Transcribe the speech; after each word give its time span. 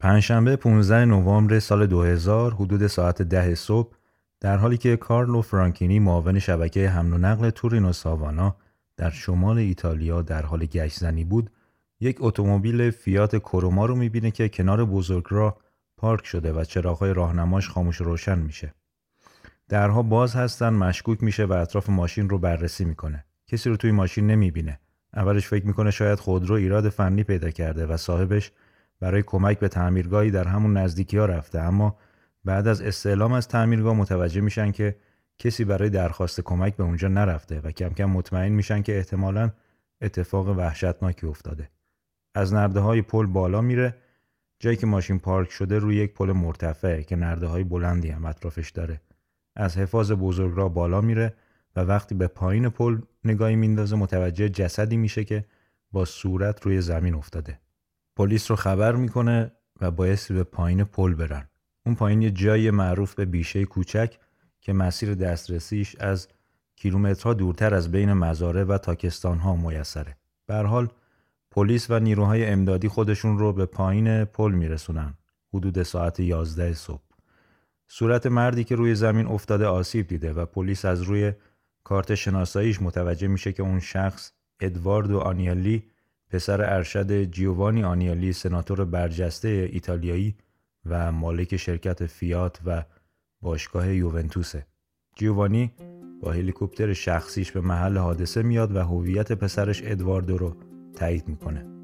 پنجشنبه 0.00 0.56
15 0.56 1.04
نوامبر 1.04 1.58
سال 1.58 1.86
2000 1.86 2.54
حدود 2.54 2.86
ساعت 2.86 3.22
ده 3.22 3.54
صبح 3.54 3.92
در 4.40 4.56
حالی 4.56 4.76
که 4.76 4.96
کارلو 4.96 5.42
فرانکینی 5.42 5.98
معاون 5.98 6.38
شبکه 6.38 6.88
حمل 6.88 7.12
و 7.12 7.18
نقل 7.18 7.50
تورینو 7.50 7.92
ساوانا 7.92 8.56
در 8.96 9.10
شمال 9.10 9.58
ایتالیا 9.58 10.22
در 10.22 10.42
حال 10.42 10.66
گشت 10.66 10.98
زنی 10.98 11.24
بود 11.24 11.50
یک 12.00 12.16
اتومبیل 12.20 12.90
فیات 12.90 13.36
کروما 13.36 13.86
رو 13.86 13.96
می‌بینه 13.96 14.30
که 14.30 14.48
کنار 14.48 14.84
بزرگراه 14.84 15.56
پارک 15.96 16.26
شده 16.26 16.52
و 16.52 16.64
چراغهای 16.64 17.14
راهنماش 17.14 17.68
خاموش 17.68 17.96
روشن 17.96 18.38
میشه. 18.38 18.74
درها 19.68 20.02
باز 20.02 20.34
هستن 20.36 20.68
مشکوک 20.68 21.22
میشه 21.22 21.44
و 21.44 21.52
اطراف 21.52 21.90
ماشین 21.90 22.28
رو 22.28 22.38
بررسی 22.38 22.84
می‌کنه. 22.84 23.24
کسی 23.46 23.70
رو 23.70 23.76
توی 23.76 23.92
ماشین 23.92 24.26
نمی‌بینه. 24.26 24.80
اولش 25.14 25.46
فکر 25.46 25.66
می‌کنه 25.66 25.90
شاید 25.90 26.18
خودرو 26.18 26.54
ایراد 26.54 26.88
فنی 26.88 27.22
پیدا 27.22 27.50
کرده 27.50 27.86
و 27.86 27.96
صاحبش 27.96 28.52
برای 29.00 29.22
کمک 29.22 29.58
به 29.58 29.68
تعمیرگاهی 29.68 30.30
در 30.30 30.48
همون 30.48 30.76
نزدیکی 30.76 31.18
ها 31.18 31.26
رفته 31.26 31.58
اما 31.58 31.96
بعد 32.44 32.68
از 32.68 32.82
استعلام 32.82 33.32
از 33.32 33.48
تعمیرگاه 33.48 33.94
متوجه 33.94 34.40
میشن 34.40 34.72
که 34.72 34.96
کسی 35.38 35.64
برای 35.64 35.90
درخواست 35.90 36.40
کمک 36.40 36.76
به 36.76 36.84
اونجا 36.84 37.08
نرفته 37.08 37.60
و 37.60 37.70
کم 37.70 37.88
کم 37.88 38.04
مطمئن 38.04 38.52
میشن 38.52 38.82
که 38.82 38.96
احتمالا 38.96 39.50
اتفاق 40.00 40.48
وحشتناکی 40.48 41.26
افتاده. 41.26 41.70
از 42.34 42.54
نرده 42.54 42.80
های 42.80 43.02
پل 43.02 43.26
بالا 43.26 43.60
میره 43.60 43.94
جایی 44.60 44.76
که 44.76 44.86
ماشین 44.86 45.18
پارک 45.18 45.50
شده 45.50 45.78
روی 45.78 45.96
یک 45.96 46.14
پل 46.14 46.32
مرتفع 46.32 47.02
که 47.02 47.16
نرده 47.16 47.46
های 47.46 47.64
بلندی 47.64 48.08
هم 48.08 48.24
اطرافش 48.24 48.70
داره. 48.70 49.00
از 49.56 49.78
حفاظ 49.78 50.12
بزرگ 50.12 50.56
را 50.56 50.68
بالا 50.68 51.00
میره 51.00 51.34
و 51.76 51.80
وقتی 51.80 52.14
به 52.14 52.26
پایین 52.26 52.68
پل 52.68 52.98
نگاهی 53.24 53.56
میندازه 53.56 53.96
متوجه 53.96 54.48
جسدی 54.48 54.96
میشه 54.96 55.24
که 55.24 55.44
با 55.92 56.04
صورت 56.04 56.62
روی 56.62 56.80
زمین 56.80 57.14
افتاده. 57.14 57.58
پلیس 58.18 58.50
رو 58.50 58.56
خبر 58.56 58.96
می‌کنه 58.96 59.52
و 59.80 59.90
بایستی 59.90 60.34
به 60.34 60.44
پایین 60.44 60.84
پل 60.84 61.14
برن. 61.14 61.48
اون 61.86 61.94
پایین 61.94 62.22
یه 62.22 62.30
جای 62.30 62.70
معروف 62.70 63.14
به 63.14 63.24
بیشه 63.24 63.64
کوچک 63.64 64.18
که 64.60 64.72
مسیر 64.72 65.14
دسترسیش 65.14 65.96
از 65.96 66.28
کیلومترها 66.76 67.34
دورتر 67.34 67.74
از 67.74 67.90
بین 67.90 68.12
مزاره 68.12 68.64
و 68.64 68.78
تاکستان 68.78 69.38
ها 69.38 69.56
میسره. 69.56 70.16
به 70.46 70.54
حال 70.54 70.88
پلیس 71.50 71.90
و 71.90 71.98
نیروهای 71.98 72.46
امدادی 72.46 72.88
خودشون 72.88 73.38
رو 73.38 73.52
به 73.52 73.66
پایین 73.66 74.24
پل 74.24 74.52
میرسونن 74.52 75.14
حدود 75.54 75.82
ساعت 75.82 76.20
11 76.20 76.74
صبح. 76.74 77.02
صورت 77.88 78.26
مردی 78.26 78.64
که 78.64 78.76
روی 78.76 78.94
زمین 78.94 79.26
افتاده 79.26 79.66
آسیب 79.66 80.06
دیده 80.06 80.32
و 80.32 80.46
پلیس 80.46 80.84
از 80.84 81.02
روی 81.02 81.32
کارت 81.84 82.14
شناساییش 82.14 82.82
متوجه 82.82 83.28
میشه 83.28 83.52
که 83.52 83.62
اون 83.62 83.80
شخص 83.80 84.32
ادواردو 84.60 85.18
آنیالی 85.18 85.84
پسر 86.30 86.74
ارشد 86.74 87.22
جیووانی 87.22 87.84
آنیالی 87.84 88.32
سناتور 88.32 88.84
برجسته 88.84 89.68
ایتالیایی 89.72 90.36
و 90.86 91.12
مالک 91.12 91.56
شرکت 91.56 92.06
فیات 92.06 92.58
و 92.66 92.84
باشگاه 93.42 93.94
یوونتوسه. 93.94 94.66
جیوانی 95.16 95.72
با 96.22 96.32
هلیکوپتر 96.32 96.92
شخصیش 96.92 97.52
به 97.52 97.60
محل 97.60 97.96
حادثه 97.96 98.42
میاد 98.42 98.76
و 98.76 98.78
هویت 98.78 99.32
پسرش 99.32 99.82
ادواردو 99.84 100.38
رو 100.38 100.56
تایید 100.94 101.28
می‌کنه. 101.28 101.77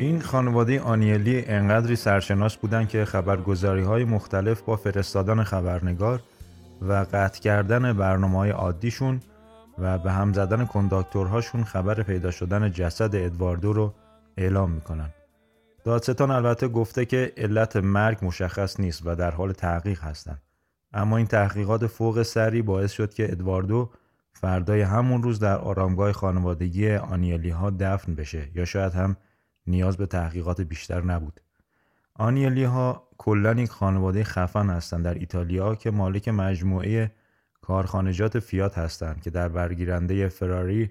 این 0.00 0.20
خانواده 0.20 0.80
آنیلی 0.80 1.44
انقدری 1.46 1.96
سرشناس 1.96 2.56
بودند 2.56 2.88
که 2.88 3.04
خبرگزاری 3.04 3.82
های 3.82 4.04
مختلف 4.04 4.62
با 4.62 4.76
فرستادن 4.76 5.42
خبرنگار 5.42 6.22
و 6.82 7.06
قطع 7.12 7.40
کردن 7.40 7.92
برنامه 7.92 8.38
های 8.38 8.50
عادیشون 8.50 9.20
و 9.78 9.98
به 9.98 10.12
هم 10.12 10.32
زدن 10.32 10.66
کنداکتورهاشون 10.66 11.64
خبر 11.64 12.02
پیدا 12.02 12.30
شدن 12.30 12.70
جسد 12.70 13.16
ادواردو 13.16 13.72
رو 13.72 13.94
اعلام 14.36 14.70
می‌کنن. 14.70 15.10
دادستان 15.84 16.30
البته 16.30 16.68
گفته 16.68 17.04
که 17.04 17.32
علت 17.36 17.76
مرگ 17.76 18.18
مشخص 18.22 18.80
نیست 18.80 19.02
و 19.04 19.14
در 19.14 19.30
حال 19.30 19.52
تحقیق 19.52 20.00
هستند. 20.00 20.42
اما 20.92 21.16
این 21.16 21.26
تحقیقات 21.26 21.86
فوق 21.86 22.22
سری 22.22 22.62
باعث 22.62 22.92
شد 22.92 23.14
که 23.14 23.32
ادواردو 23.32 23.90
فردای 24.32 24.80
همون 24.80 25.22
روز 25.22 25.38
در 25.38 25.56
آرامگاه 25.56 26.12
خانوادگی 26.12 26.94
آنیلی 26.94 27.50
ها 27.50 27.70
دفن 27.70 28.14
بشه 28.14 28.48
یا 28.54 28.64
شاید 28.64 28.92
هم 28.92 29.16
نیاز 29.66 29.96
به 29.96 30.06
تحقیقات 30.06 30.60
بیشتر 30.60 31.00
نبود. 31.02 31.40
آنیلی 32.14 32.64
ها 32.64 33.08
کلا 33.18 33.52
یک 33.52 33.70
خانواده 33.70 34.24
خفن 34.24 34.70
هستند 34.70 35.04
در 35.04 35.14
ایتالیا 35.14 35.74
که 35.74 35.90
مالک 35.90 36.28
مجموعه 36.28 37.12
کارخانجات 37.60 38.38
فیات 38.38 38.78
هستند 38.78 39.22
که 39.22 39.30
در 39.30 39.48
برگیرنده 39.48 40.28
فراری، 40.28 40.90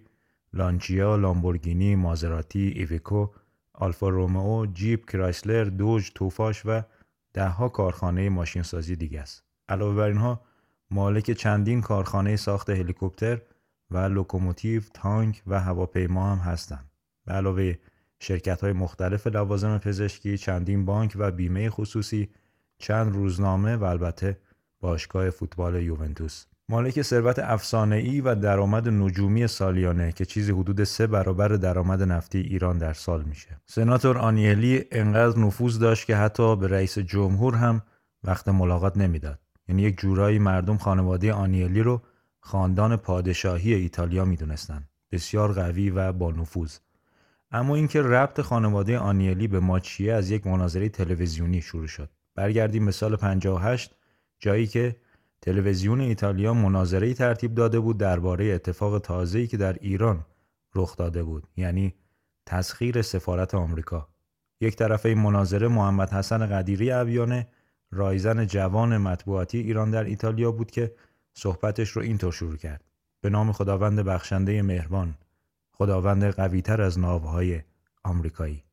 لانچیا، 0.54 1.16
لامبورگینی، 1.16 1.96
مازراتی، 1.96 2.74
ایویکو، 2.76 3.28
آلفا 3.74 4.10
رومئو، 4.10 4.66
جیپ، 4.66 5.10
کرایسلر، 5.10 5.64
دوج، 5.64 6.12
توفاش 6.16 6.66
و 6.66 6.82
دهها 7.34 7.70
کارخانه 7.70 8.30
ماشینسازی 8.30 8.96
دیگه 8.96 9.22
است. 9.22 9.44
علاوه 9.70 9.96
بر 9.96 10.08
اینها 10.08 10.42
مالک 10.92 11.32
چندین 11.32 11.82
کارخانه 11.82 12.36
ساخت 12.36 12.70
هلیکوپتر 12.70 13.42
و 13.92 13.98
لوکوموتیو، 13.98 14.82
تانک 14.94 15.44
و 15.48 15.60
هواپیما 15.60 16.36
هم 16.36 16.52
هستند. 16.52 16.92
علاوه 17.28 17.76
شرکت 18.20 18.62
های 18.62 18.74
مختلف 18.74 19.28
لوازم 19.28 19.78
پزشکی، 19.78 20.38
چندین 20.38 20.86
بانک 20.86 21.14
و 21.20 21.32
بیمه 21.32 21.70
خصوصی، 21.70 22.30
چند 22.78 23.14
روزنامه 23.14 23.76
و 23.76 23.84
البته 23.84 24.38
باشگاه 24.80 25.30
فوتبال 25.30 25.84
یوونتوس 25.84 26.46
مالک 26.70 27.02
ثروت 27.02 27.40
افسانه‌ای 27.40 28.22
و 28.22 28.36
درآمد 28.36 28.90
نجومی 28.90 29.48
سالیانه 29.48 30.12
که 30.12 30.26
چیزی 30.26 30.52
حدود 30.52 30.84
سه 30.84 31.08
برابر 31.08 31.48
درآمد 31.48 32.04
نفتی 32.04 32.40
ایران 32.40 32.78
در 32.78 32.94
سال 32.94 33.24
میشه. 33.24 33.62
سناتور 33.66 34.18
آنیلی 34.18 34.86
انقدر 34.92 35.40
نفوذ 35.40 35.80
داشت 35.80 36.06
که 36.06 36.16
حتی 36.16 36.56
به 36.56 36.68
رئیس 36.68 37.00
جمهور 37.00 37.56
هم 37.56 37.82
وقت 38.24 38.48
ملاقات 38.48 38.98
نمی‌داد. 38.98 39.40
یعنی 39.68 39.82
یک 39.82 40.00
جورایی 40.00 40.40
مردم 40.40 40.78
خانواده 40.78 41.34
آنیلی 41.34 41.82
رو 41.82 42.02
خاندان 42.40 42.96
پادشاهی 42.96 43.74
ایتالیا 43.74 44.26
می‌دونستن. 44.26 44.84
بسیار 45.12 45.54
قوی 45.54 45.90
و 45.90 46.14
با 46.14 46.32
نفوذ. 46.32 46.78
اما 47.52 47.76
اینکه 47.76 48.02
ربط 48.02 48.42
خانواده 48.42 48.98
آنیلی 48.98 49.48
به 49.48 49.60
ماچیه 49.60 50.14
از 50.14 50.32
یک 50.32 50.48
مناظره 50.48 50.90
تلویزیونی 50.90 51.62
شروع 51.62 51.88
شد. 51.88 52.10
برگردیم 52.36 52.86
به 52.86 52.92
سال 52.92 53.16
58 53.16 53.96
جایی 54.40 54.68
که 54.68 54.96
تلویزیون 55.42 56.02
ایتالیا 56.02 56.54
مناظری 56.54 57.14
ترتیب 57.14 57.56
داده 57.56 57.80
بود 57.80 57.98
درباره 57.98 58.46
اتفاق 58.46 59.00
تازه‌ای 59.00 59.48
که 59.48 59.58
در 59.58 59.74
ایران 59.74 60.26
رخ 60.76 60.98
داده 60.98 61.24
بود 61.24 61.48
یعنی 61.58 61.94
تسخیر 62.46 63.02
سفارت 63.02 63.56
آمریکا. 63.56 64.08
یک 64.62 64.76
طرف 64.76 65.06
این 65.06 65.20
مناظره 65.20 65.68
محمد 65.68 66.10
حسن 66.10 66.48
قدیری 66.48 66.92
ابیانه 66.92 67.48
رایزن 67.92 68.46
جوان 68.46 68.98
مطبوعاتی 68.98 69.58
ایران 69.58 69.92
در 69.92 70.04
ایتالیا 70.04 70.52
بود 70.52 70.72
که 70.72 70.96
صحبتش 71.34 71.90
رو 71.90 72.02
اینطور 72.02 72.32
شروع 72.32 72.58
کرد. 72.58 72.84
به 73.22 73.30
نام 73.30 73.52
خداوند 73.52 74.00
بخشنده 74.00 74.62
مهربان. 74.62 75.16
خداوند 75.79 76.25
قویتر 76.25 76.83
از 76.83 76.99
ناوهای 76.99 77.61
آمریکایی 78.05 78.65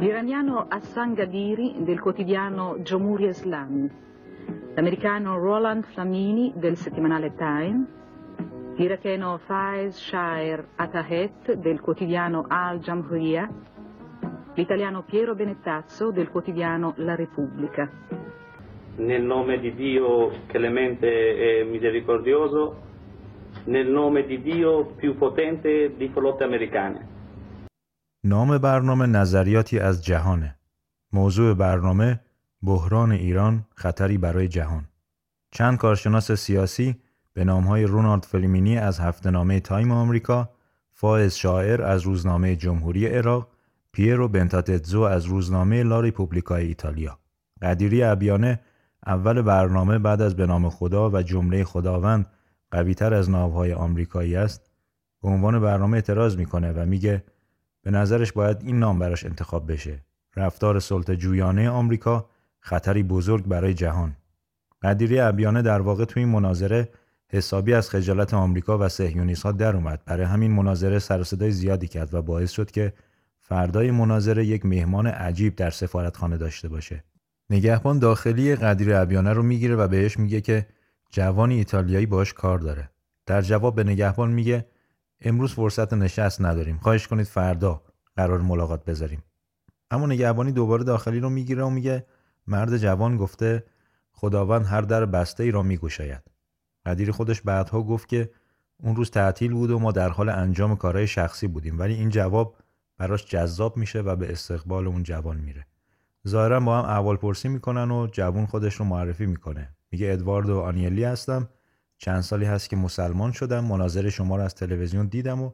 L'iraniano 0.00 0.66
Hassan 0.70 1.14
Gadiri 1.14 1.68
del 1.88 2.00
quotidiano 2.00 2.78
Jomhuri 2.88 3.28
Islami, 3.28 3.84
l'americano 4.74 5.36
Roland 5.36 5.84
Flamini 5.84 6.52
del 6.56 6.76
settimanale 6.76 7.34
Time, 7.36 7.78
l'iracheno 8.76 9.38
Faiz 9.46 9.98
Shaer 9.98 10.64
Atahet 10.76 11.52
del 11.52 11.80
quotidiano 11.80 12.46
Al 12.48 12.78
Jamhuriya, 12.78 13.44
l'italiano 14.55 15.03
Piero 15.03 15.35
Benettazzo 15.35 16.11
del 16.11 16.29
quotidiano 16.29 16.93
La 16.97 17.15
Repubblica. 17.15 17.89
Nel 18.97 19.23
nome 19.23 19.59
di 19.59 19.75
Dio 19.75 20.31
clemente 20.47 21.07
e 21.07 21.65
misericordioso, 21.65 22.61
nel 23.65 23.87
nome 23.87 24.25
di 24.25 24.41
Dio 24.41 24.85
più 24.95 25.17
potente 25.17 25.95
di 25.97 26.07
flotte 26.09 26.43
americane. 26.43 26.99
نام 28.23 28.57
برنامه 28.57 29.05
نظریاتی 29.05 29.79
از 29.79 30.05
جهانه. 30.05 30.55
موضوع 31.13 31.53
برنامه 31.53 32.19
بحران 32.61 33.11
ایران 33.11 33.65
خطری 33.75 34.17
برای 34.17 34.47
جهان. 34.47 34.85
چند 35.51 35.77
کارشناس 35.77 36.31
سیاسی 36.31 36.95
به 37.33 37.43
نامهای 37.43 37.83
رونالد 37.83 38.23
فلیمینی 38.23 38.77
از 38.77 38.99
هفتهنامه 38.99 39.59
تایم 39.59 39.91
آمریکا، 39.91 40.49
فائز 40.91 41.35
شاعر 41.35 41.81
از 41.81 42.01
روزنامه 42.01 42.55
جمهوری 42.55 43.07
عراق، 43.07 43.54
پیرو 43.95 44.27
بنتاتتزو 44.27 45.01
از 45.01 45.25
روزنامه 45.25 45.83
لا 45.83 45.99
ریپوبلیکای 45.99 46.67
ایتالیا. 46.67 47.19
قدیری 47.61 48.03
ابیانه 48.03 48.59
اول 49.05 49.41
برنامه 49.41 49.99
بعد 49.99 50.21
از 50.21 50.35
به 50.35 50.45
نام 50.45 50.69
خدا 50.69 51.09
و 51.09 51.21
جمله 51.21 51.63
خداوند 51.63 52.25
قویتر 52.71 53.13
از 53.13 53.29
ناوهای 53.29 53.73
آمریکایی 53.73 54.35
است 54.35 54.71
به 55.21 55.29
عنوان 55.29 55.59
برنامه 55.59 55.95
اعتراض 55.95 56.37
می‌کنه 56.37 56.71
و 56.71 56.85
میگه 56.85 57.23
به 57.81 57.91
نظرش 57.91 58.31
باید 58.31 58.57
این 58.61 58.79
نام 58.79 58.99
براش 58.99 59.25
انتخاب 59.25 59.71
بشه. 59.71 60.03
رفتار 60.35 60.79
سلطه 60.79 61.15
جویانه 61.15 61.69
آمریکا 61.69 62.29
خطری 62.59 63.03
بزرگ 63.03 63.45
برای 63.45 63.73
جهان. 63.73 64.15
قدیری 64.81 65.19
ابیانه 65.19 65.61
در 65.61 65.81
واقع 65.81 66.05
توی 66.05 66.23
این 66.23 66.31
مناظره 66.31 66.89
حسابی 67.29 67.73
از 67.73 67.89
خجالت 67.89 68.33
آمریکا 68.33 68.77
و 68.77 68.89
سهیونیست 68.89 69.43
ها 69.43 69.51
در 69.51 69.75
اومد. 69.75 70.01
برای 70.05 70.25
همین 70.25 70.51
مناظره 70.51 70.99
سر 70.99 71.23
صدای 71.23 71.51
زیادی 71.51 71.87
کرد 71.87 72.13
و 72.13 72.21
باعث 72.21 72.51
شد 72.51 72.71
که 72.71 72.93
فردای 73.47 73.91
مناظره 73.91 74.45
یک 74.45 74.65
مهمان 74.65 75.07
عجیب 75.07 75.55
در 75.55 75.69
سفارتخانه 75.69 76.37
داشته 76.37 76.69
باشه. 76.69 77.03
نگهبان 77.49 77.99
داخلی 77.99 78.55
قدیری 78.55 78.93
ابیانه 78.93 79.33
رو 79.33 79.43
می‌گیره 79.43 79.75
و 79.75 79.87
بهش 79.87 80.19
میگه 80.19 80.41
که 80.41 80.67
جوانی 81.09 81.55
ایتالیایی 81.55 82.05
باش 82.05 82.33
کار 82.33 82.59
داره. 82.59 82.89
در 83.25 83.41
جواب 83.41 83.75
به 83.75 83.83
نگهبان 83.83 84.31
میگه 84.31 84.65
امروز 85.21 85.53
فرصت 85.53 85.93
نشست 85.93 86.41
نداریم 86.41 86.77
خواهش 86.77 87.07
کنید 87.07 87.25
فردا 87.25 87.81
قرار 88.15 88.41
ملاقات 88.41 88.85
بذاریم 88.85 89.23
اما 89.91 90.07
نگهبانی 90.07 90.51
دوباره 90.51 90.83
داخلی 90.83 91.19
رو 91.19 91.29
می‌گیره 91.29 91.63
و 91.63 91.69
میگه 91.69 92.05
مرد 92.47 92.77
جوان 92.77 93.17
گفته 93.17 93.63
خداوند 94.11 94.65
هر 94.65 94.81
در 94.81 95.05
بسته 95.05 95.43
ای 95.43 95.51
را 95.51 95.61
میگشاید 95.63 96.21
قدیر 96.85 97.11
خودش 97.11 97.41
بعدها 97.41 97.81
گفت 97.81 98.09
که 98.09 98.31
اون 98.83 98.95
روز 98.95 99.11
تعطیل 99.11 99.53
بود 99.53 99.71
و 99.71 99.79
ما 99.79 99.91
در 99.91 100.09
حال 100.09 100.29
انجام 100.29 100.75
کارهای 100.75 101.07
شخصی 101.07 101.47
بودیم 101.47 101.79
ولی 101.79 101.93
این 101.93 102.09
جواب 102.09 102.55
براش 102.97 103.25
جذاب 103.25 103.77
میشه 103.77 103.99
و 104.01 104.15
به 104.15 104.31
استقبال 104.31 104.87
اون 104.87 105.03
جوان 105.03 105.37
میره. 105.37 105.65
ظاهرا 106.27 106.59
با 106.59 106.79
هم 106.79 106.85
احوال 106.85 107.15
پرسی 107.15 107.49
می‌کنن 107.49 107.91
و 107.91 108.07
جوان 108.11 108.45
خودش 108.45 108.75
رو 108.75 108.85
معرفی 108.85 109.25
می‌کنه. 109.25 109.69
میگه 109.91 110.11
ادواردو 110.11 110.59
آنیلی 110.59 111.03
هستم. 111.03 111.49
چند 111.97 112.21
سالی 112.21 112.45
هست 112.45 112.69
که 112.69 112.75
مسلمان 112.75 113.31
شدم. 113.31 113.65
مناظر 113.65 114.09
شما 114.09 114.35
رو 114.35 114.43
از 114.43 114.55
تلویزیون 114.55 115.05
دیدم 115.05 115.41
و 115.41 115.51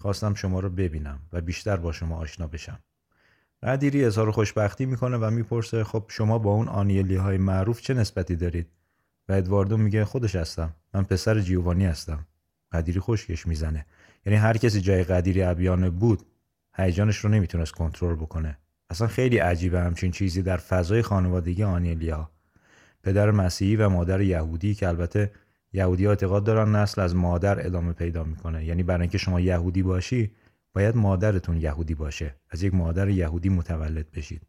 خواستم 0.00 0.34
شما 0.34 0.60
رو 0.60 0.70
ببینم 0.70 1.20
و 1.32 1.40
بیشتر 1.40 1.76
با 1.76 1.92
شما 1.92 2.16
آشنا 2.16 2.46
بشم. 2.46 2.78
قدیری 3.62 4.04
اظهار 4.04 4.30
خوشبختی 4.30 4.86
می‌کنه 4.86 5.16
و 5.16 5.30
می‌پرسه 5.30 5.84
خب 5.84 6.04
شما 6.08 6.38
با 6.38 6.50
اون 6.50 6.68
آنیلی 6.68 7.16
های 7.16 7.38
معروف 7.38 7.80
چه 7.80 7.94
نسبتی 7.94 8.36
دارید؟ 8.36 8.66
و 9.28 9.32
ادواردو 9.32 9.76
میگه 9.76 10.04
خودش 10.04 10.36
هستم. 10.36 10.74
من 10.94 11.04
پسر 11.04 11.40
جیوانی 11.40 11.86
هستم. 11.86 12.26
قدیری 12.72 13.00
خوشگش 13.00 13.46
می‌زنه. 13.46 13.86
یعنی 14.26 14.38
هر 14.38 14.56
کسی 14.56 14.80
جای 14.80 15.04
قدیری 15.04 15.42
ابیانه 15.42 15.90
بود 15.90 16.22
هیجانش 16.76 17.16
رو 17.16 17.30
نمی‌تونست 17.30 17.72
کنترل 17.72 18.14
بکنه. 18.14 18.58
اصلا 18.90 19.06
خیلی 19.06 19.38
عجیبه 19.38 19.80
همچین 19.80 20.10
چیزی 20.10 20.42
در 20.42 20.56
فضای 20.56 21.02
خانوادگی 21.02 21.62
آنیلیا. 21.62 22.30
پدر 23.02 23.30
مسیحی 23.30 23.76
و 23.76 23.88
مادر 23.88 24.20
یهودی 24.20 24.74
که 24.74 24.88
البته 24.88 25.30
یهودی 25.72 26.06
اعتقاد 26.06 26.44
دارن 26.44 26.76
نسل 26.76 27.00
از 27.00 27.16
مادر 27.16 27.66
ادامه 27.66 27.92
پیدا 27.92 28.24
می‌کنه. 28.24 28.64
یعنی 28.64 28.82
برای 28.82 29.00
اینکه 29.00 29.18
شما 29.18 29.40
یهودی 29.40 29.82
باشی 29.82 30.30
باید 30.72 30.96
مادرتون 30.96 31.56
یهودی 31.56 31.94
باشه. 31.94 32.34
از 32.50 32.62
یک 32.62 32.74
مادر 32.74 33.08
یهودی 33.08 33.48
متولد 33.48 34.10
بشید. 34.10 34.42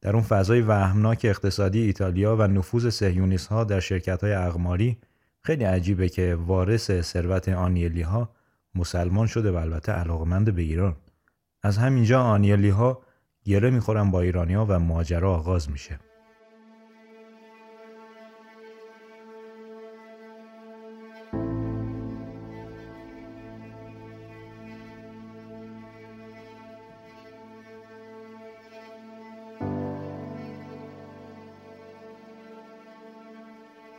در 0.00 0.12
اون 0.12 0.22
فضای 0.22 0.60
وهمناک 0.60 1.20
اقتصادی 1.24 1.80
ایتالیا 1.80 2.36
و 2.36 2.42
نفوذ 2.42 2.88
سهیونیست 2.88 3.46
ها 3.46 3.64
در 3.64 3.80
شرکت 3.80 4.24
های 4.24 4.32
اقماری 4.32 4.98
خیلی 5.42 5.64
عجیبه 5.64 6.08
که 6.08 6.34
وارث 6.34 7.00
ثروت 7.00 7.48
آنیلی 7.48 8.02
ها 8.02 8.30
مسلمان 8.74 9.26
شده 9.26 9.50
و 9.50 9.56
البته 9.56 9.92
علاقمند 9.92 10.54
به 10.54 10.62
ایران. 10.62 10.96
از 11.62 11.78
همینجا 11.78 12.22
آنیلی 12.22 12.68
ها 12.68 13.02
گره 13.44 13.70
می‌خورن 13.70 14.10
با 14.10 14.20
ایرانیا 14.20 14.66
و 14.68 14.78
ماجرا 14.78 15.34
آغاز 15.34 15.70
میشه. 15.70 15.98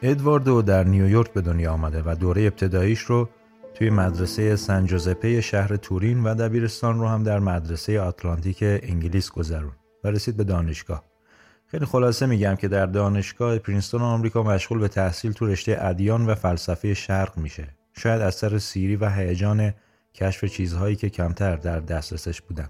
ادواردو 0.03 0.61
در 0.61 0.83
نیویورک 0.83 1.33
به 1.33 1.41
دنیا 1.41 1.71
آمده 1.71 2.03
و 2.05 2.15
دوره 2.15 2.41
ابتداییش 2.41 2.99
رو 2.99 3.29
توی 3.81 3.89
مدرسه 3.89 4.55
سن 4.55 4.85
جوزپه 4.85 5.41
شهر 5.41 5.75
تورین 5.75 6.23
و 6.23 6.35
دبیرستان 6.35 6.99
رو 6.99 7.07
هم 7.07 7.23
در 7.23 7.39
مدرسه 7.39 8.01
آتلانتیک 8.01 8.57
انگلیس 8.63 9.31
گذرون 9.31 9.71
و 10.03 10.07
رسید 10.07 10.37
به 10.37 10.43
دانشگاه. 10.43 11.03
خیلی 11.67 11.85
خلاصه 11.85 12.25
میگم 12.25 12.55
که 12.55 12.67
در 12.67 12.85
دانشگاه 12.85 13.57
پرینستون 13.57 14.01
آمریکا 14.01 14.43
مشغول 14.43 14.79
به 14.79 14.87
تحصیل 14.87 15.31
تو 15.31 15.45
رشته 15.45 15.77
ادیان 15.79 16.25
و 16.25 16.35
فلسفه 16.35 16.93
شرق 16.93 17.37
میشه. 17.37 17.67
شاید 17.97 18.21
از 18.21 18.35
سر 18.35 18.57
سیری 18.57 18.95
و 18.95 19.09
هیجان 19.09 19.73
کشف 20.13 20.45
چیزهایی 20.45 20.95
که 20.95 21.09
کمتر 21.09 21.55
در 21.55 21.79
دسترسش 21.79 22.41
بودن. 22.41 22.69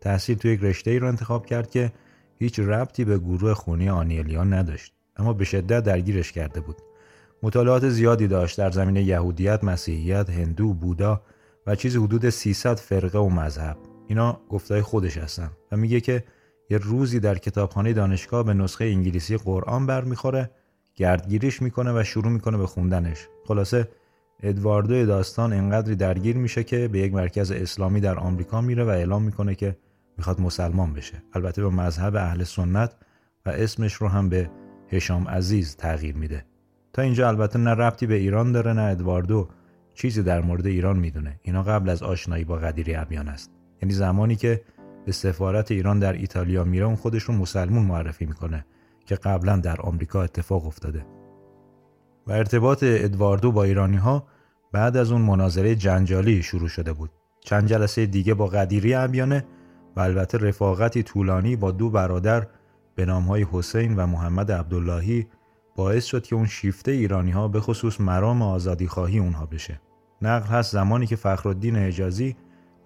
تحصیل 0.00 0.38
توی 0.38 0.52
یک 0.52 0.60
رشته 0.62 0.90
ای 0.90 0.98
رو 0.98 1.08
انتخاب 1.08 1.46
کرد 1.46 1.70
که 1.70 1.92
هیچ 2.38 2.60
ربطی 2.60 3.04
به 3.04 3.18
گروه 3.18 3.54
خونی 3.54 3.88
آنیلیان 3.88 4.52
نداشت. 4.52 4.92
اما 5.16 5.32
به 5.32 5.44
شدت 5.44 5.84
درگیرش 5.84 6.32
کرده 6.32 6.60
بود. 6.60 6.76
مطالعات 7.42 7.88
زیادی 7.88 8.26
داشت 8.26 8.58
در 8.58 8.70
زمینه 8.70 9.02
یهودیت، 9.02 9.64
مسیحیت، 9.64 10.30
هندو، 10.30 10.74
بودا 10.74 11.20
و 11.66 11.74
چیزی 11.74 11.98
حدود 11.98 12.30
300 12.30 12.76
فرقه 12.76 13.18
و 13.18 13.28
مذهب. 13.28 13.76
اینا 14.08 14.40
گفتای 14.48 14.82
خودش 14.82 15.18
هستن 15.18 15.50
و 15.72 15.76
میگه 15.76 16.00
که 16.00 16.24
یه 16.70 16.78
روزی 16.78 17.20
در 17.20 17.38
کتابخانه 17.38 17.92
دانشگاه 17.92 18.42
به 18.42 18.54
نسخه 18.54 18.84
انگلیسی 18.84 19.36
قرآن 19.36 19.86
برمیخوره 19.86 20.50
گردگیریش 20.94 21.62
می‌کنه 21.62 22.00
و 22.00 22.04
شروع 22.04 22.32
می‌کنه 22.32 22.58
به 22.58 22.66
خوندنش. 22.66 23.28
خلاصه 23.44 23.88
ادواردو 24.42 25.06
داستان 25.06 25.52
انقدری 25.52 25.96
درگیر 25.96 26.36
میشه 26.36 26.64
که 26.64 26.88
به 26.88 26.98
یک 26.98 27.14
مرکز 27.14 27.50
اسلامی 27.50 28.00
در 28.00 28.18
آمریکا 28.18 28.60
میره 28.60 28.84
و 28.84 28.88
اعلام 28.88 29.22
می‌کنه 29.22 29.54
که 29.54 29.76
می‌خواد 30.18 30.40
مسلمان 30.40 30.92
بشه. 30.92 31.22
البته 31.32 31.62
به 31.62 31.68
مذهب 31.68 32.16
اهل 32.16 32.44
سنت 32.44 32.94
و 33.46 33.50
اسمش 33.50 33.94
رو 33.94 34.08
هم 34.08 34.28
به 34.28 34.50
هشام 34.88 35.28
عزیز 35.28 35.76
تغییر 35.76 36.16
میده. 36.16 36.44
تا 36.96 37.02
اینجا 37.02 37.28
البته 37.28 37.58
نه 37.58 37.70
ربطی 37.70 38.06
به 38.06 38.14
ایران 38.14 38.52
داره 38.52 38.72
نه 38.72 38.82
ادواردو. 38.82 39.48
چیزی 39.94 40.22
در 40.22 40.40
مورد 40.40 40.66
ایران 40.66 40.98
می‌دونه. 40.98 41.40
اینا 41.42 41.62
قبل 41.62 41.88
از 41.88 42.02
آشنایی 42.02 42.44
با 42.44 42.56
قدیری 42.56 42.94
ابیان 42.94 43.28
است. 43.28 43.50
یعنی 43.82 43.94
زمانی 43.94 44.36
که 44.36 44.62
به 45.06 45.12
سفارت 45.12 45.70
ایران 45.70 45.98
در 45.98 46.12
ایتالیا 46.12 46.64
میره 46.64 46.86
اون 46.86 46.96
خودش 46.96 47.22
رو 47.22 47.34
مسلمون 47.34 47.84
معرفی 47.84 48.26
می‌کنه 48.26 48.66
که 49.06 49.14
قبلا 49.14 49.56
در 49.56 49.80
آمریکا 49.80 50.22
اتفاق 50.22 50.66
افتاده. 50.66 51.06
و 52.26 52.32
ارتباط 52.32 52.84
ادواردو 52.86 53.52
با 53.52 53.64
ایرانی 53.64 53.96
ها 53.96 54.26
بعد 54.72 54.96
از 54.96 55.12
اون 55.12 55.22
مناظره 55.22 55.74
جنجالی 55.74 56.42
شروع 56.42 56.68
شده 56.68 56.92
بود. 56.92 57.10
چند 57.40 57.68
جلسه 57.68 58.06
دیگه 58.06 58.34
با 58.34 58.46
قدیری 58.46 58.94
ابیانه 58.94 59.44
و 59.96 60.00
البته 60.00 60.38
رفاقتی 60.38 61.02
طولانی 61.02 61.56
با 61.56 61.70
دو 61.70 61.90
برادر 61.90 62.46
به 62.94 63.12
های 63.12 63.46
حسین 63.52 63.96
و 63.96 64.06
محمد 64.06 64.52
عبداللهی 64.52 65.26
باعث 65.76 66.04
شد 66.04 66.22
که 66.22 66.36
اون 66.36 66.46
شیفته 66.46 66.90
ایرانی 66.90 67.30
ها 67.30 67.48
به 67.48 67.60
خصوص 67.60 68.00
مرام 68.00 68.42
آزادی 68.42 68.86
خواهی 68.86 69.18
اونها 69.18 69.46
بشه. 69.46 69.80
نقل 70.22 70.46
هست 70.46 70.72
زمانی 70.72 71.06
که 71.06 71.16
فخرالدین 71.16 71.76
حجازی 71.76 72.36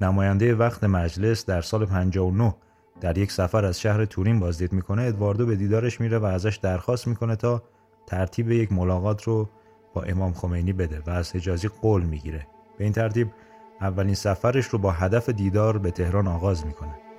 نماینده 0.00 0.54
وقت 0.54 0.84
مجلس 0.84 1.46
در 1.46 1.60
سال 1.60 1.86
59 1.86 2.54
در 3.00 3.18
یک 3.18 3.32
سفر 3.32 3.64
از 3.64 3.80
شهر 3.80 4.04
تورین 4.04 4.40
بازدید 4.40 4.72
می‌کنه 4.72 5.02
ادواردو 5.02 5.46
به 5.46 5.56
دیدارش 5.56 6.00
میره 6.00 6.18
و 6.18 6.24
ازش 6.24 6.56
درخواست 6.56 7.06
می‌کنه 7.06 7.36
تا 7.36 7.62
ترتیب 8.06 8.50
یک 8.50 8.72
ملاقات 8.72 9.22
رو 9.22 9.48
با 9.94 10.02
امام 10.02 10.32
خمینی 10.32 10.72
بده 10.72 11.02
و 11.06 11.10
از 11.10 11.36
حجازی 11.36 11.68
قول 11.68 12.02
می‌گیره 12.02 12.46
به 12.78 12.84
این 12.84 12.92
ترتیب 12.92 13.30
اولین 13.80 14.14
سفرش 14.14 14.66
رو 14.66 14.78
با 14.78 14.90
هدف 14.90 15.28
دیدار 15.28 15.78
به 15.78 15.90
تهران 15.90 16.26
آغاز 16.26 16.66
می‌کنه 16.66 17.09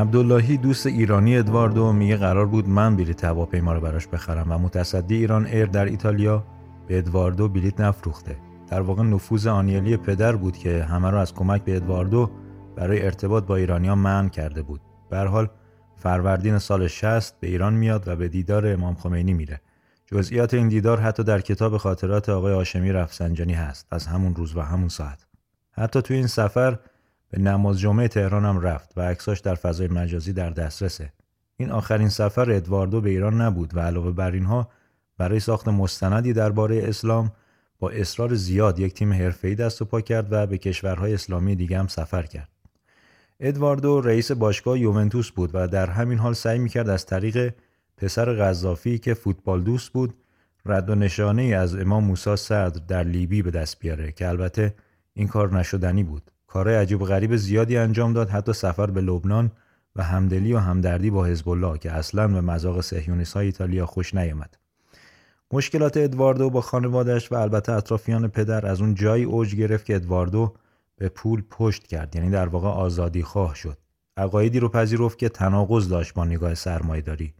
عبداللهی 0.00 0.56
دوست 0.56 0.86
ایرانی 0.86 1.36
ادواردو 1.36 1.92
میگه 1.92 2.16
قرار 2.16 2.46
بود 2.46 2.68
من 2.68 2.96
بلیط 2.96 3.24
هواپیما 3.24 3.72
رو 3.72 3.80
براش 3.80 4.06
بخرم 4.06 4.52
و 4.52 4.58
متصدی 4.58 5.16
ایران 5.16 5.46
ایر 5.46 5.66
در 5.66 5.84
ایتالیا 5.84 6.44
به 6.86 6.98
ادواردو 6.98 7.48
بلیط 7.48 7.80
نفروخته. 7.80 8.36
در 8.68 8.80
واقع 8.80 9.02
نفوذ 9.02 9.46
آنیلی 9.46 9.96
پدر 9.96 10.36
بود 10.36 10.56
که 10.56 10.84
همه 10.84 11.10
رو 11.10 11.18
از 11.18 11.34
کمک 11.34 11.64
به 11.64 11.76
ادواردو 11.76 12.30
برای 12.76 13.04
ارتباط 13.04 13.44
با 13.44 13.56
ایرانیا 13.56 13.94
منع 13.94 14.28
کرده 14.28 14.62
بود. 14.62 14.80
به 15.10 15.18
حال 15.18 15.48
فروردین 15.96 16.58
سال 16.58 16.88
60 16.88 17.40
به 17.40 17.46
ایران 17.46 17.74
میاد 17.74 18.08
و 18.08 18.16
به 18.16 18.28
دیدار 18.28 18.66
امام 18.66 18.94
خمینی 18.94 19.32
میره. 19.32 19.60
جزئیات 20.06 20.54
این 20.54 20.68
دیدار 20.68 21.00
حتی 21.00 21.24
در 21.24 21.40
کتاب 21.40 21.76
خاطرات 21.76 22.28
آقای 22.28 22.54
هاشمی 22.54 22.92
رفسنجانی 22.92 23.54
هست. 23.54 23.86
از 23.90 24.06
همون 24.06 24.34
روز 24.34 24.56
و 24.56 24.60
همون 24.60 24.88
ساعت. 24.88 25.26
حتی 25.72 26.02
توی 26.02 26.16
این 26.16 26.26
سفر 26.26 26.78
به 27.30 27.38
نماز 27.38 27.80
جمعه 27.80 28.08
تهران 28.08 28.44
هم 28.44 28.60
رفت 28.60 28.92
و 28.96 29.00
عکساش 29.00 29.40
در 29.40 29.54
فضای 29.54 29.88
مجازی 29.88 30.32
در 30.32 30.50
دسترسه. 30.50 31.12
این 31.56 31.70
آخرین 31.70 32.08
سفر 32.08 32.50
ادواردو 32.50 33.00
به 33.00 33.10
ایران 33.10 33.40
نبود 33.40 33.76
و 33.76 33.80
علاوه 33.80 34.10
بر 34.10 34.30
اینها 34.30 34.68
برای 35.18 35.40
ساخت 35.40 35.68
مستندی 35.68 36.32
درباره 36.32 36.88
اسلام 36.88 37.32
با 37.78 37.90
اصرار 37.90 38.34
زیاد 38.34 38.78
یک 38.78 38.94
تیم 38.94 39.12
حرفه‌ای 39.12 39.54
دست 39.54 39.82
و 39.82 39.84
پا 39.84 40.00
کرد 40.00 40.28
و 40.30 40.46
به 40.46 40.58
کشورهای 40.58 41.14
اسلامی 41.14 41.56
دیگه 41.56 41.78
هم 41.78 41.86
سفر 41.86 42.22
کرد. 42.22 42.48
ادواردو 43.40 44.00
رئیس 44.00 44.32
باشگاه 44.32 44.78
یوونتوس 44.78 45.30
بود 45.30 45.50
و 45.54 45.68
در 45.68 45.90
همین 45.90 46.18
حال 46.18 46.32
سعی 46.32 46.58
می‌کرد 46.58 46.88
از 46.88 47.06
طریق 47.06 47.54
پسر 47.96 48.34
غذافی 48.34 48.98
که 48.98 49.14
فوتبال 49.14 49.62
دوست 49.62 49.92
بود 49.92 50.14
رد 50.66 50.90
و 50.90 50.94
نشانه 50.94 51.42
از 51.42 51.74
امام 51.74 52.04
موسی 52.04 52.36
صدر 52.36 52.80
در 52.88 53.04
لیبی 53.04 53.42
به 53.42 53.50
دست 53.50 53.78
بیاره 53.78 54.12
که 54.12 54.28
البته 54.28 54.74
این 55.14 55.28
کار 55.28 55.58
نشدنی 55.58 56.02
بود. 56.02 56.30
کارهای 56.52 56.76
عجیب 56.76 57.04
غریب 57.04 57.36
زیادی 57.36 57.76
انجام 57.76 58.12
داد 58.12 58.30
حتی 58.30 58.52
سفر 58.52 58.86
به 58.86 59.00
لبنان 59.00 59.50
و 59.96 60.02
همدلی 60.02 60.52
و 60.52 60.58
همدردی 60.58 61.10
با 61.10 61.24
حزب 61.24 61.48
الله 61.48 61.78
که 61.78 61.92
اصلا 61.92 62.28
به 62.28 62.40
مذاق 62.40 62.80
صهیونیست 62.80 63.34
های 63.34 63.46
ایتالیا 63.46 63.86
خوش 63.86 64.14
نیامد. 64.14 64.58
مشکلات 65.52 65.96
ادواردو 65.96 66.50
با 66.50 66.60
خانوادش 66.60 67.32
و 67.32 67.34
البته 67.34 67.72
اطرافیان 67.72 68.28
پدر 68.28 68.66
از 68.66 68.80
اون 68.80 68.94
جایی 68.94 69.24
اوج 69.24 69.54
گرفت 69.54 69.84
که 69.84 69.94
ادواردو 69.94 70.54
به 70.96 71.08
پول 71.08 71.42
پشت 71.50 71.86
کرد 71.86 72.16
یعنی 72.16 72.30
در 72.30 72.46
واقع 72.46 72.68
آزادی 72.68 73.22
خواه 73.22 73.54
شد. 73.54 73.78
عقایدی 74.16 74.60
رو 74.60 74.68
پذیرفت 74.68 75.18
که 75.18 75.28
تناقض 75.28 75.88
داشت 75.88 76.14
با 76.14 76.24
نگاه 76.24 76.54
داری. 77.00 77.34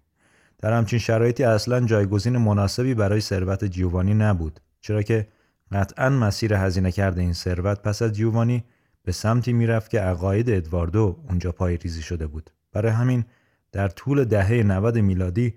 در 0.59 0.73
همچین 0.73 0.99
شرایطی 0.99 1.45
اصلا 1.45 1.81
جایگزین 1.81 2.39
مناسبی 2.39 2.95
برای 2.95 3.21
ثروت 3.21 3.65
جیوانی 3.65 4.15
نبود 4.15 4.61
چرا 4.81 5.03
که 5.03 5.29
قطعا 5.73 6.11
مسیر 6.11 6.55
هزینه 6.55 6.93
کرده 6.93 7.21
این 7.21 7.33
ثروت 7.33 7.83
پس 7.83 8.03
از 8.03 8.13
جیوانی 8.13 8.65
به 9.03 9.13
سمتی 9.13 9.53
می‌رفت 9.53 9.91
که 9.91 10.01
عقاید 10.01 10.51
ادواردو 10.51 11.17
اونجا 11.29 11.53
پای 11.53 11.77
ریزی 11.77 12.03
شده 12.03 12.27
بود. 12.27 12.51
برای 12.73 12.93
همین 12.93 13.25
در 13.73 13.89
طول 13.89 14.25
دهه 14.25 14.63
90 14.63 14.99
میلادی 14.99 15.55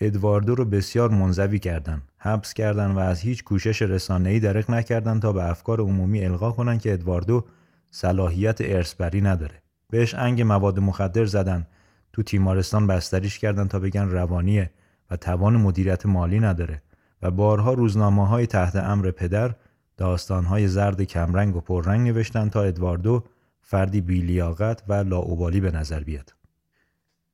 ادواردو 0.00 0.54
رو 0.54 0.64
بسیار 0.64 1.10
منزوی 1.10 1.58
کردند، 1.58 2.02
حبس 2.18 2.54
کردند 2.54 2.96
و 2.96 2.98
از 2.98 3.20
هیچ 3.20 3.44
کوشش 3.44 3.82
رسانه‌ای 3.82 4.40
درک 4.40 4.70
نکردند 4.70 5.22
تا 5.22 5.32
به 5.32 5.50
افکار 5.50 5.80
عمومی 5.80 6.24
القا 6.24 6.52
کنند 6.52 6.80
که 6.80 6.92
ادواردو 6.92 7.44
صلاحیت 7.90 8.60
ارثبری 8.60 9.20
نداره. 9.20 9.62
بهش 9.90 10.14
انگ 10.14 10.42
مواد 10.42 10.78
مخدر 10.78 11.24
زدن، 11.24 11.66
تو 12.12 12.22
تیمارستان 12.22 12.86
بستریش 12.86 13.38
کردند 13.38 13.68
تا 13.68 13.78
بگن 13.78 14.08
روانیه 14.08 14.70
و 15.10 15.16
توان 15.16 15.56
مدیریت 15.56 16.06
مالی 16.06 16.40
نداره 16.40 16.82
و 17.22 17.30
بارها 17.30 17.72
روزنامه 17.72 18.28
های 18.28 18.46
تحت 18.46 18.76
امر 18.76 19.10
پدر 19.10 19.54
داستانهای 19.96 20.68
زرد 20.68 21.02
کمرنگ 21.02 21.56
و 21.56 21.60
پررنگ 21.60 22.08
نوشتن 22.08 22.48
تا 22.48 22.62
ادواردو 22.62 23.24
فردی 23.62 24.00
بیلیاقت 24.00 24.82
و 24.88 24.92
لاعبالی 24.92 25.60
به 25.60 25.70
نظر 25.70 26.00
بیاد. 26.00 26.34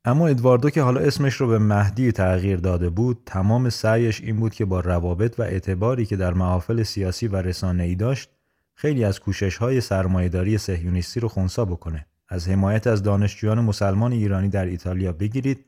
اما 0.04 0.28
ادواردو 0.28 0.70
که 0.70 0.82
حالا 0.82 1.00
اسمش 1.00 1.34
رو 1.34 1.46
به 1.46 1.58
مهدی 1.58 2.12
تغییر 2.12 2.56
داده 2.56 2.90
بود 2.90 3.22
تمام 3.26 3.70
سعیش 3.70 4.20
این 4.20 4.36
بود 4.36 4.54
که 4.54 4.64
با 4.64 4.80
روابط 4.80 5.40
و 5.40 5.42
اعتباری 5.42 6.06
که 6.06 6.16
در 6.16 6.34
محافل 6.34 6.82
سیاسی 6.82 7.28
و 7.28 7.36
رسانه 7.36 7.82
ای 7.82 7.94
داشت 7.94 8.30
خیلی 8.74 9.04
از 9.04 9.20
کوشش 9.20 9.56
های 9.56 9.80
سرمایهداری 9.80 10.58
سهیونیستی 10.58 11.20
رو 11.20 11.28
خونسا 11.28 11.64
بکنه 11.64 12.06
از 12.28 12.48
حمایت 12.48 12.86
از 12.86 13.02
دانشجویان 13.02 13.60
مسلمان 13.60 14.12
ایرانی 14.12 14.48
در 14.48 14.64
ایتالیا 14.64 15.12
بگیرید 15.12 15.64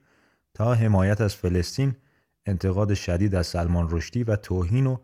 تا 0.54 0.74
حمایت 0.74 1.20
از 1.20 1.34
فلسطین 1.34 1.94
انتقاد 2.46 2.94
شدید 2.94 3.34
از 3.34 3.46
سلمان 3.46 3.88
رشدی 3.90 4.24
و 4.24 4.36
توهین 4.36 4.86
و 4.86 4.96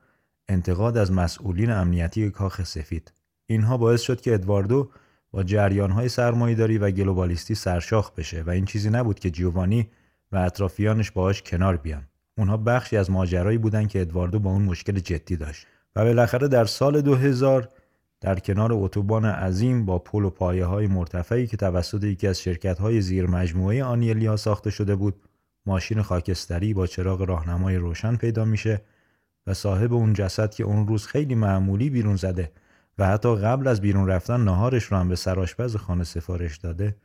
انتقاد 0.50 0.96
از 0.96 1.12
مسئولین 1.12 1.70
امنیتی 1.70 2.30
کاخ 2.30 2.62
سفید. 2.62 3.12
اینها 3.46 3.76
باعث 3.76 4.00
شد 4.00 4.20
که 4.20 4.34
ادواردو 4.34 4.90
با 5.30 5.42
جریانهای 5.42 6.08
سرمایهداری 6.08 6.78
و 6.78 6.90
گلوبالیستی 6.90 7.54
سرشاخ 7.54 8.10
بشه 8.10 8.42
و 8.42 8.50
این 8.50 8.64
چیزی 8.64 8.90
نبود 8.90 9.18
که 9.18 9.30
جیوانی 9.30 9.88
و 10.32 10.36
اطرافیانش 10.36 11.10
باهاش 11.10 11.42
کنار 11.42 11.76
بیان. 11.76 12.02
اونها 12.38 12.56
بخشی 12.56 12.96
از 12.96 13.10
ماجرایی 13.10 13.58
بودند 13.58 13.88
که 13.88 14.00
ادواردو 14.00 14.38
با 14.38 14.50
اون 14.50 14.62
مشکل 14.62 14.98
جدی 14.98 15.36
داشت 15.36 15.66
و 15.96 16.04
بالاخره 16.04 16.48
در 16.48 16.64
سال 16.64 17.00
2000 17.00 17.68
در 18.20 18.38
کنار 18.38 18.72
اتوبان 18.72 19.24
عظیم 19.24 19.84
با 19.86 19.98
پل 19.98 20.24
و 20.24 20.30
پایه 20.30 20.64
های 20.64 20.86
مرتفعی 20.86 21.46
که 21.46 21.56
توسط 21.56 22.04
یکی 22.04 22.26
از 22.26 22.40
شرکت 22.40 22.78
های 22.78 23.00
زیر 23.00 23.26
مجموعه 23.26 23.84
آنیلیا 23.84 24.36
ساخته 24.36 24.70
شده 24.70 24.96
بود 24.96 25.14
ماشین 25.66 26.02
خاکستری 26.02 26.74
با 26.74 26.86
چراغ 26.86 27.22
راهنمای 27.22 27.76
روشن 27.76 28.16
پیدا 28.16 28.44
میشه 28.44 28.80
و 29.46 29.54
صاحب 29.54 29.92
اون 29.92 30.12
جسد 30.12 30.54
که 30.54 30.64
اون 30.64 30.86
روز 30.86 31.06
خیلی 31.06 31.34
معمولی 31.34 31.90
بیرون 31.90 32.16
زده 32.16 32.52
و 32.98 33.06
حتی 33.06 33.36
قبل 33.36 33.68
از 33.68 33.80
بیرون 33.80 34.06
رفتن 34.06 34.40
ناهارش 34.40 34.84
رو 34.84 34.96
هم 34.96 35.08
به 35.08 35.16
سراشپز 35.16 35.76
خانه 35.76 36.04
سفارش 36.04 36.56
داده 36.56 36.96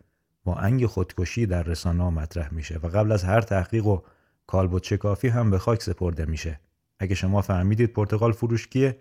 با 0.43 0.55
انگ 0.55 0.85
خودکشی 0.85 1.45
در 1.45 1.63
رسانه 1.63 2.09
مطرح 2.09 2.53
میشه 2.53 2.77
و 2.77 2.87
قبل 2.87 3.11
از 3.11 3.23
هر 3.23 3.41
تحقیق 3.41 3.85
و 3.85 4.01
کالبد 4.47 4.81
چکافی 4.81 5.27
هم 5.27 5.51
به 5.51 5.57
خاک 5.57 5.81
سپرده 5.81 6.25
میشه. 6.25 6.59
اگه 6.99 7.15
شما 7.15 7.41
فهمیدید 7.41 7.93
پرتغال 7.93 8.31
فروش 8.31 8.67
کیه 8.67 8.97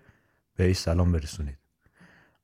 بهش 0.57 0.79
سلام 0.79 1.13
برسونید. 1.13 1.59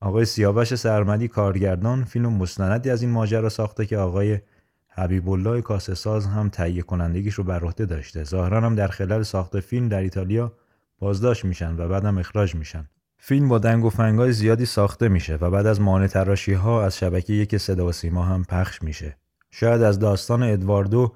آقای 0.01 0.25
سیاوش 0.25 0.75
سرمدی 0.75 1.29
کارگردان 1.29 2.05
فیلم 2.05 2.33
مستندی 2.33 2.91
از 2.91 3.03
این 3.03 3.11
ماجرا 3.11 3.49
ساخته 3.49 3.87
که 3.87 3.99
آقای 3.99 4.41
حبیب 4.89 5.29
الله 5.29 5.61
کاسه 5.61 5.95
ساز 5.95 6.27
هم 6.27 6.49
تهیه 6.49 6.83
کنندگیش 6.83 7.35
رو 7.35 7.45
بر 7.45 7.59
داشته. 7.59 8.25
ظاهرا 8.25 8.61
هم 8.61 8.75
در 8.75 8.89
خلال 8.89 9.23
ساخت 9.23 9.61
فیلم 9.61 9.89
در 9.89 10.01
ایتالیا 10.01 10.53
بازداشت 11.01 11.45
میشن 11.45 11.77
و 11.77 11.89
بعدم 11.89 12.19
اخراج 12.19 12.55
میشن. 12.55 12.89
فیلم 13.19 13.49
با 13.49 13.59
دنگ 13.59 13.85
و 13.85 13.91
فنگای 13.91 14.33
زیادی 14.33 14.67
ساخته 14.67 15.09
میشه 15.09 15.35
و 15.35 15.51
بعد 15.51 15.67
از 15.67 15.81
مانع 15.81 16.07
تراشی 16.07 16.53
ها 16.53 16.85
از 16.85 16.99
شبکه 16.99 17.33
یک 17.33 17.57
صدا 17.57 17.87
و 17.87 17.93
سیما 17.93 18.25
هم 18.25 18.45
پخش 18.45 18.83
میشه. 18.83 19.17
شاید 19.51 19.83
از 19.83 19.99
داستان 19.99 20.43
ادواردو 20.43 21.15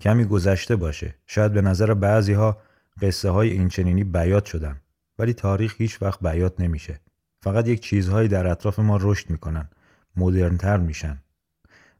کمی 0.00 0.24
گذشته 0.24 0.76
باشه. 0.76 1.14
شاید 1.26 1.52
به 1.52 1.62
نظر 1.62 1.94
بعضی 1.94 2.32
ها 2.32 2.58
قصه 3.02 3.30
های 3.30 3.50
این 3.50 3.68
چنینی 3.68 4.04
بیات 4.04 4.44
شدن. 4.44 4.80
ولی 5.18 5.32
تاریخ 5.32 5.74
هیچ 5.78 6.02
وقت 6.02 6.20
بیات 6.20 6.60
نمیشه. 6.60 7.00
فقط 7.42 7.68
یک 7.68 7.80
چیزهایی 7.80 8.28
در 8.28 8.46
اطراف 8.46 8.78
ما 8.78 8.98
رشد 9.00 9.30
می‌کنن. 9.30 9.68
مدرنتر 10.16 10.76
میشن. 10.76 11.22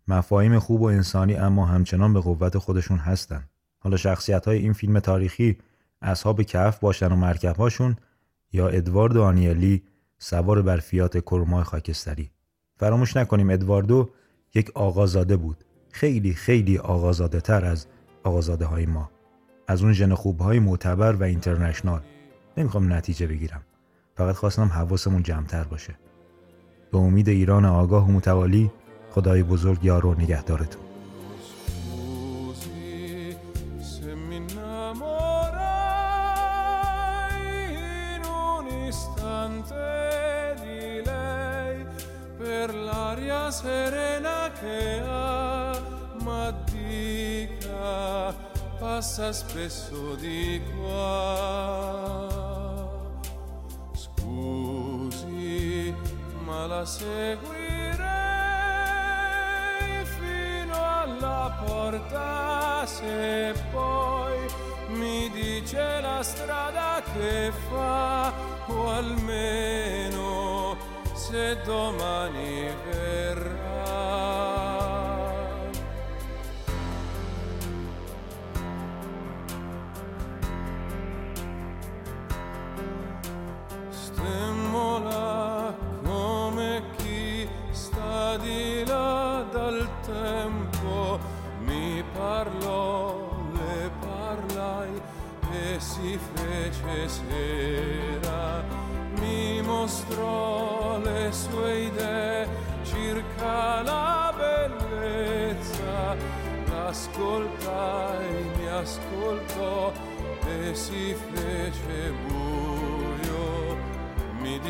مفاهیم 0.08 0.58
خوب 0.58 0.82
و 0.82 0.84
انسانی 0.84 1.34
اما 1.34 1.66
همچنان 1.66 2.12
به 2.12 2.20
قوت 2.20 2.58
خودشون 2.58 2.98
هستن. 2.98 3.44
حالا 3.78 3.96
شخصیت 3.96 4.48
های 4.48 4.58
این 4.58 4.72
فیلم 4.72 4.98
تاریخی 4.98 5.58
اصحاب 6.06 6.42
کف 6.42 6.78
باشن 6.78 7.12
و 7.12 7.16
مرکبهاشون 7.16 7.96
یا 8.52 8.68
ادوارد 8.68 9.16
آنیلی 9.16 9.82
سوار 10.18 10.62
بر 10.62 10.76
فیات 10.76 11.24
کرمای 11.24 11.64
خاکستری. 11.64 12.30
فراموش 12.76 13.16
نکنیم 13.16 13.50
ادواردو 13.50 14.10
یک 14.54 14.70
آقازاده 14.74 15.36
بود. 15.36 15.64
خیلی 15.90 16.34
خیلی 16.34 16.78
آقازاده 16.78 17.40
تر 17.40 17.64
از 17.64 17.86
آقازاده 18.24 18.64
های 18.64 18.86
ما. 18.86 19.10
از 19.68 19.82
اون 19.82 19.92
ژن 19.92 20.14
خوبهای 20.14 20.58
معتبر 20.58 21.12
و 21.12 21.22
اینترنشنال. 21.22 22.00
نمی‌خوام 22.56 22.92
نتیجه 22.92 23.26
بگیرم. 23.26 23.62
فقط 24.14 24.34
خواستم 24.34 24.68
حواسمون 24.68 25.22
جمعتر 25.22 25.64
باشه. 25.64 25.94
به 26.92 26.98
امید 26.98 27.28
ایران 27.28 27.64
آگاه 27.64 28.08
و 28.08 28.12
متوالی 28.12 28.70
خدای 29.10 29.42
بزرگ 29.42 29.84
یار 29.84 30.06
و 30.06 30.14
نگهدارتون. 30.14 30.85
Serena 43.60 44.50
che 44.60 45.00
ha, 45.02 45.80
ma 46.20 46.50
dica, 46.70 48.34
passa 48.78 49.32
spesso 49.32 50.14
di 50.16 50.60
qua. 50.76 52.28
Scusi, 53.94 55.94
ma 56.44 56.66
la 56.66 56.84
seguirei 56.84 58.04
fino 60.04 60.74
alla 60.74 61.56
porta 61.64 62.84
se 62.84 63.54
poi 63.72 64.36
mi 64.88 65.30
dice 65.30 66.00
la 66.02 66.22
strada 66.22 67.02
che 67.14 67.50
fa 67.70 68.30
o 68.66 68.90
almeno 68.90 70.36
se 71.16 71.56
domani 71.64 72.68
verrà. 72.84 73.45
love. 74.16 74.45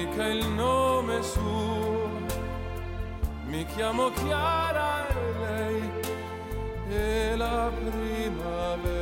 Dica 0.06 0.26
il 0.26 0.46
nome 0.48 1.22
suo, 1.22 2.08
mi 3.46 3.64
chiamo 3.66 4.10
Chiara 4.10 5.08
e 5.08 5.12
lei 5.40 5.90
e 6.88 7.36
la 7.36 7.70
primavera 7.74 8.95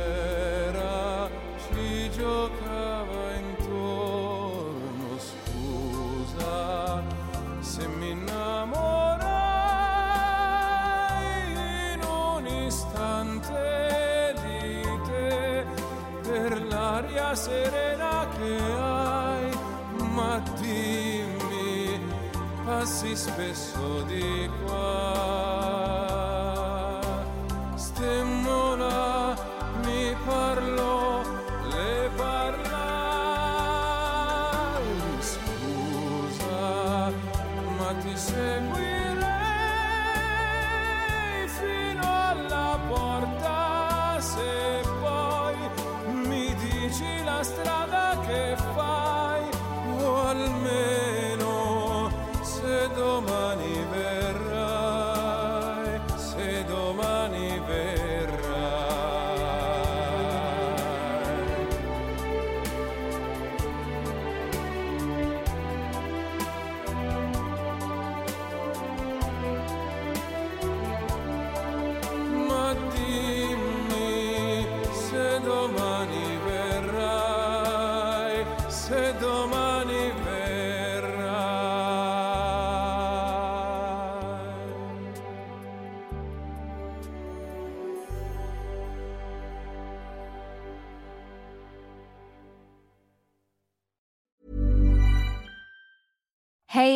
passi 22.85 23.15
spesso 23.15 24.03
di 24.03 24.47